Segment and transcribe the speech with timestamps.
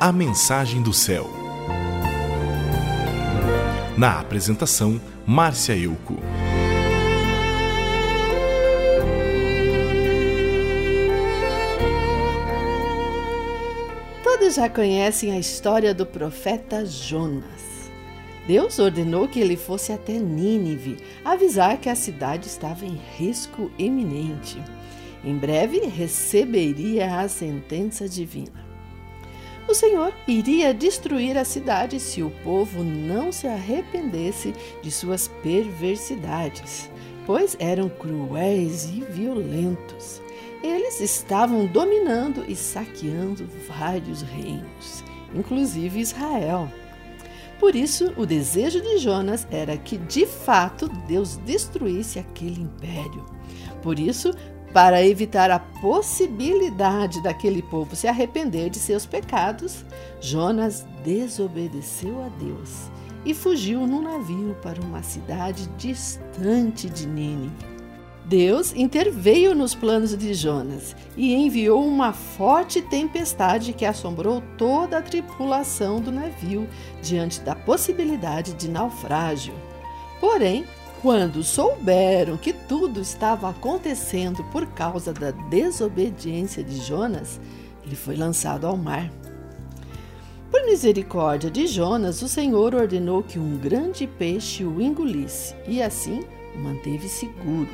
[0.00, 1.30] A Mensagem do Céu.
[3.96, 6.16] Na apresentação, Márcia Euco.
[14.22, 17.44] Todos já conhecem a história do profeta Jonas.
[18.46, 24.60] Deus ordenou que ele fosse até Nínive avisar que a cidade estava em risco iminente.
[25.24, 28.63] Em breve receberia a sentença divina.
[29.66, 36.90] O Senhor iria destruir a cidade se o povo não se arrependesse de suas perversidades,
[37.24, 40.20] pois eram cruéis e violentos.
[40.62, 45.02] Eles estavam dominando e saqueando vários reinos,
[45.34, 46.70] inclusive Israel.
[47.58, 53.24] Por isso, o desejo de Jonas era que, de fato, Deus destruísse aquele império.
[53.82, 54.30] Por isso,
[54.74, 59.84] para evitar a possibilidade daquele povo se arrepender de seus pecados,
[60.20, 62.90] Jonas desobedeceu a Deus
[63.24, 67.54] e fugiu num navio para uma cidade distante de Nínive.
[68.24, 75.02] Deus interveio nos planos de Jonas e enviou uma forte tempestade que assombrou toda a
[75.02, 76.68] tripulação do navio
[77.00, 79.54] diante da possibilidade de naufrágio.
[80.20, 80.64] Porém,
[81.04, 87.38] quando souberam que tudo estava acontecendo por causa da desobediência de Jonas,
[87.84, 89.12] ele foi lançado ao mar.
[90.50, 96.22] Por misericórdia de Jonas, o Senhor ordenou que um grande peixe o engolisse e assim
[96.56, 97.68] o manteve seguro.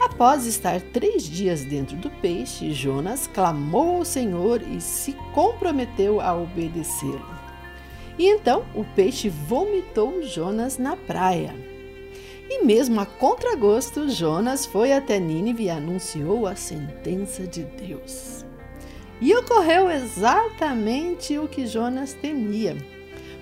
[0.00, 6.34] Após estar três dias dentro do peixe, Jonas clamou ao Senhor e se comprometeu a
[6.34, 7.28] obedecê-lo.
[8.18, 11.73] E então o peixe vomitou Jonas na praia.
[12.48, 18.44] E mesmo a contragosto, Jonas foi até Nínive e anunciou a sentença de Deus.
[19.20, 22.76] E ocorreu exatamente o que Jonas temia.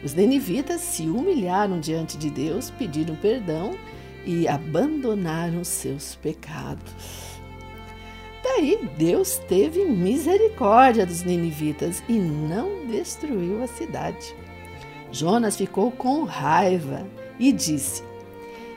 [0.04, 3.76] Os ninivitas se humilharam diante de Deus, pediram perdão
[4.24, 6.92] e abandonaram seus pecados.
[8.42, 14.34] Daí Deus teve misericórdia dos ninivitas e não destruiu a cidade.
[15.12, 17.06] Jonas ficou com raiva
[17.38, 18.02] e disse: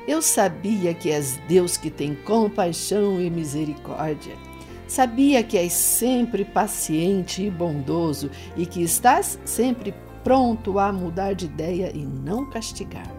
[0.07, 4.35] eu sabia que és Deus que tem compaixão e misericórdia.
[4.87, 9.93] Sabia que és sempre paciente e bondoso e que estás sempre
[10.23, 13.11] pronto a mudar de ideia e não castigar.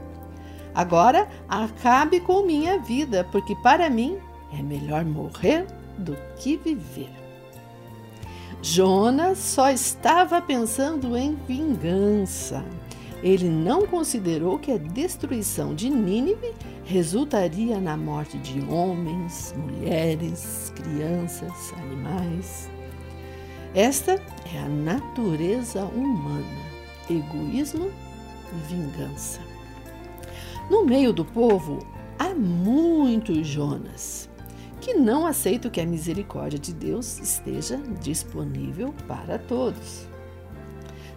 [0.74, 4.18] Agora acabe com minha vida, porque para mim
[4.52, 5.66] é melhor morrer
[5.98, 7.10] do que viver.
[8.62, 12.64] Jonas só estava pensando em vingança.
[13.22, 16.52] Ele não considerou que a destruição de Nínive
[16.84, 22.70] resultaria na morte de homens, mulheres, crianças, animais.
[23.74, 24.12] Esta
[24.52, 26.62] é a natureza humana:
[27.10, 27.90] egoísmo
[28.52, 29.40] e vingança.
[30.70, 31.86] No meio do povo
[32.18, 34.28] há muitos Jonas
[34.80, 40.06] que não aceitam que a misericórdia de Deus esteja disponível para todos.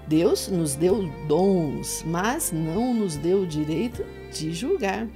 [0.10, 4.04] Deus nos deu dons, mas não nos deu o direito
[4.34, 5.08] de julgar,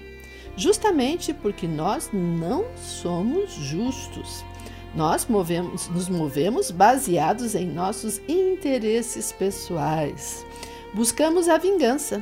[0.56, 4.46] justamente porque nós não somos justos.
[4.94, 10.46] Nós movemos, nos movemos baseados em nossos interesses pessoais.
[10.94, 12.22] Buscamos a vingança,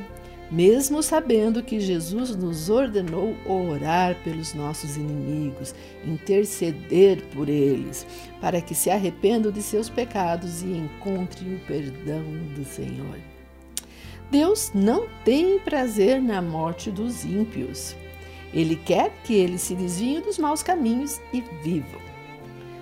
[0.52, 5.74] mesmo sabendo que Jesus nos ordenou orar pelos nossos inimigos,
[6.04, 8.06] interceder por eles,
[8.38, 12.22] para que se arrependam de seus pecados e encontrem o perdão
[12.54, 13.18] do Senhor.
[14.30, 17.96] Deus não tem prazer na morte dos ímpios.
[18.52, 22.00] Ele quer que eles se desviem dos maus caminhos e vivam.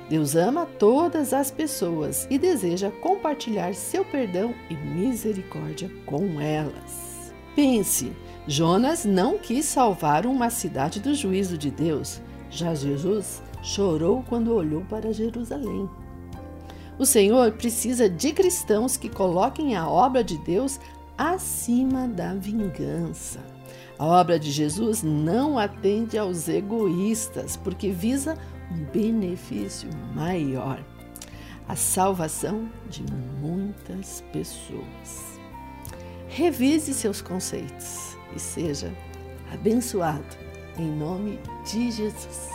[0.08, 7.09] Deus ama todas as pessoas e deseja compartilhar seu perdão e misericórdia com elas.
[7.62, 8.16] Pense,
[8.47, 12.19] Jonas não quis salvar uma cidade do juízo de Deus.
[12.48, 15.87] Já Jesus chorou quando olhou para Jerusalém.
[16.99, 20.81] O Senhor precisa de cristãos que coloquem a obra de Deus
[21.19, 23.40] acima da vingança.
[23.99, 28.38] A obra de Jesus não atende aos egoístas, porque visa
[28.73, 30.82] um benefício maior
[31.69, 33.05] a salvação de
[33.38, 35.39] muitas pessoas.
[36.32, 38.94] Revise seus conceitos e seja
[39.53, 40.25] abençoado
[40.79, 42.49] em nome de Jesus.